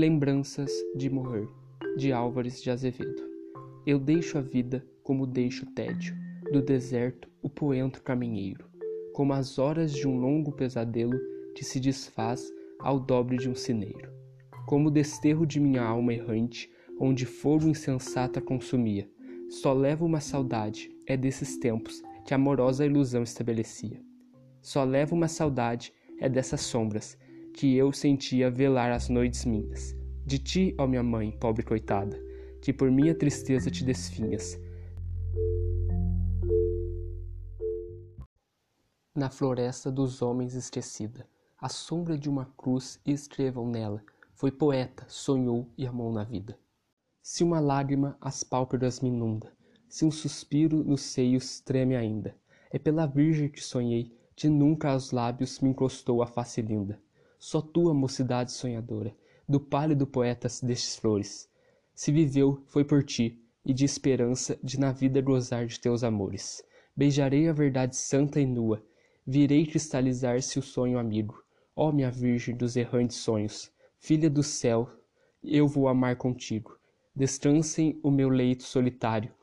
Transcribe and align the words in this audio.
Lembranças 0.00 0.72
de 0.96 1.10
morrer, 1.10 1.46
de 1.98 2.10
Álvares 2.10 2.62
de 2.62 2.70
Azevedo. 2.70 3.22
Eu 3.84 3.98
deixo 3.98 4.38
a 4.38 4.40
vida 4.40 4.82
como 5.02 5.26
deixo 5.26 5.66
o 5.66 5.74
tédio, 5.74 6.16
do 6.50 6.62
deserto 6.62 7.28
o 7.42 7.50
poentro 7.50 8.02
caminheiro, 8.02 8.64
como 9.12 9.34
as 9.34 9.58
horas 9.58 9.92
de 9.92 10.08
um 10.08 10.18
longo 10.18 10.52
pesadelo 10.52 11.20
que 11.54 11.62
se 11.62 11.78
desfaz 11.78 12.50
ao 12.78 12.98
dobre 12.98 13.36
de 13.36 13.50
um 13.50 13.54
sineiro, 13.54 14.10
como 14.66 14.88
o 14.88 14.90
desterro 14.90 15.44
de 15.44 15.60
minha 15.60 15.82
alma 15.82 16.14
errante, 16.14 16.70
onde 16.98 17.26
fogo 17.26 17.68
insensata 17.68 18.40
consumia. 18.40 19.06
Só 19.50 19.74
levo 19.74 20.06
uma 20.06 20.22
saudade, 20.22 20.90
é 21.06 21.14
desses 21.14 21.58
tempos 21.58 22.00
que 22.24 22.32
amorosa 22.32 22.86
ilusão 22.86 23.22
estabelecia. 23.22 24.00
Só 24.62 24.82
levo 24.82 25.14
uma 25.14 25.28
saudade, 25.28 25.92
é 26.18 26.26
dessas 26.26 26.62
sombras 26.62 27.18
que 27.60 27.76
eu 27.76 27.92
sentia 27.92 28.50
velar 28.50 28.90
as 28.90 29.10
noites 29.10 29.44
minhas. 29.44 29.94
De 30.24 30.38
ti, 30.38 30.74
ó 30.78 30.86
minha 30.86 31.02
mãe, 31.02 31.30
pobre 31.30 31.62
coitada, 31.62 32.18
que 32.62 32.72
por 32.72 32.90
minha 32.90 33.14
tristeza 33.14 33.70
te 33.70 33.84
desfinhas. 33.84 34.58
Na 39.14 39.28
floresta 39.28 39.92
dos 39.92 40.22
homens 40.22 40.54
esquecida, 40.54 41.28
a 41.58 41.68
sombra 41.68 42.16
de 42.16 42.30
uma 42.30 42.46
cruz 42.56 42.98
escrevam 43.04 43.68
nela. 43.68 44.02
Foi 44.32 44.50
poeta, 44.50 45.04
sonhou 45.06 45.70
e 45.76 45.86
amou 45.86 46.10
na 46.10 46.24
vida. 46.24 46.58
Se 47.22 47.44
uma 47.44 47.60
lágrima 47.60 48.16
as 48.22 48.42
pálpebras 48.42 49.00
me 49.00 49.10
inunda, 49.10 49.52
se 49.86 50.06
um 50.06 50.10
suspiro 50.10 50.82
nos 50.82 51.02
seios 51.02 51.60
treme 51.60 51.94
ainda, 51.94 52.34
é 52.70 52.78
pela 52.78 53.04
Virgem 53.04 53.50
que 53.50 53.62
sonhei, 53.62 54.16
que 54.34 54.48
nunca 54.48 54.92
aos 54.92 55.10
lábios 55.10 55.60
me 55.60 55.68
encostou 55.68 56.22
a 56.22 56.26
face 56.26 56.62
linda. 56.62 56.98
Só 57.40 57.62
tua 57.62 57.94
mocidade 57.94 58.52
sonhadora, 58.52 59.16
do 59.48 59.58
pálido 59.58 60.06
poeta 60.06 60.46
destes 60.62 60.96
flores. 60.96 61.48
Se 61.94 62.12
viveu, 62.12 62.62
foi 62.66 62.84
por 62.84 63.02
ti, 63.02 63.42
e 63.64 63.72
de 63.72 63.82
esperança 63.82 64.58
de 64.62 64.78
na 64.78 64.92
vida 64.92 65.22
gozar 65.22 65.64
de 65.64 65.80
teus 65.80 66.04
amores. 66.04 66.62
Beijarei 66.94 67.48
a 67.48 67.52
verdade 67.54 67.96
santa 67.96 68.38
e 68.38 68.44
nua, 68.44 68.84
virei 69.26 69.64
cristalizar-se 69.64 70.58
o 70.58 70.62
sonho 70.62 70.98
amigo. 70.98 71.42
Ó 71.74 71.90
minha 71.90 72.10
Virgem 72.10 72.54
dos 72.54 72.76
errantes 72.76 73.16
sonhos, 73.16 73.72
filha 73.98 74.28
do 74.28 74.42
céu, 74.42 74.86
eu 75.42 75.66
vou 75.66 75.88
amar 75.88 76.16
contigo. 76.16 76.78
Descansem 77.16 77.98
o 78.02 78.10
meu 78.10 78.28
leito 78.28 78.64
solitário, 78.64 79.32